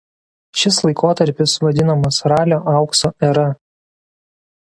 [0.61, 3.47] Šis laikotarpis vadinamas ralio aukso era.